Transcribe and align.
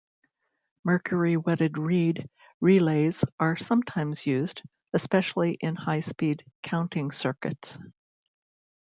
Mercury-wetted 0.83 1.77
reed 1.77 2.27
relays 2.59 3.23
are 3.39 3.55
sometimes 3.55 4.25
used, 4.25 4.63
especially 4.93 5.51
in 5.53 5.75
high-speed 5.75 6.43
counting 6.63 7.11
circuits. 7.11 7.77